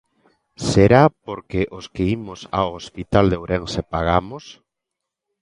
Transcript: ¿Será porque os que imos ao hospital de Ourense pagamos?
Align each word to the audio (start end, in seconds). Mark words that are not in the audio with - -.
¿Será 0.69 1.03
porque 1.25 1.61
os 1.77 1.85
que 1.93 2.03
imos 2.17 2.39
ao 2.59 2.69
hospital 2.79 3.25
de 3.29 3.37
Ourense 3.41 3.81
pagamos? 3.93 4.43